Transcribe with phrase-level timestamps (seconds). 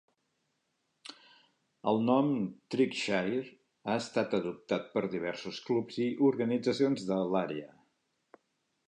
[1.91, 2.31] El nom
[2.75, 7.69] Triggshire ha estat adoptat per diversos clubs i organitzacions de l"àrea.